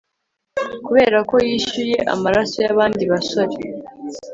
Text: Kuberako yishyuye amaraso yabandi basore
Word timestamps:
Kuberako 0.85 1.35
yishyuye 1.47 1.97
amaraso 2.13 2.57
yabandi 2.65 3.03
basore 3.11 3.55